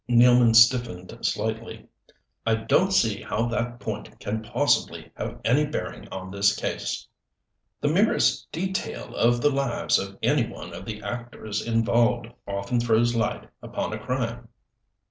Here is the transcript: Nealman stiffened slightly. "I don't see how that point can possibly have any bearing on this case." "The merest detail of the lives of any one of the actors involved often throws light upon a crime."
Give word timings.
Nealman 0.09 0.55
stiffened 0.55 1.15
slightly. 1.21 1.87
"I 2.43 2.55
don't 2.55 2.89
see 2.91 3.21
how 3.21 3.45
that 3.49 3.79
point 3.79 4.19
can 4.19 4.41
possibly 4.41 5.11
have 5.13 5.39
any 5.45 5.63
bearing 5.63 6.09
on 6.09 6.31
this 6.31 6.55
case." 6.55 7.05
"The 7.81 7.87
merest 7.87 8.51
detail 8.51 9.13
of 9.13 9.41
the 9.43 9.51
lives 9.51 9.99
of 9.99 10.17
any 10.23 10.47
one 10.49 10.73
of 10.73 10.85
the 10.85 11.03
actors 11.03 11.61
involved 11.63 12.25
often 12.47 12.79
throws 12.79 13.13
light 13.15 13.47
upon 13.61 13.93
a 13.93 13.99
crime." 13.99 14.47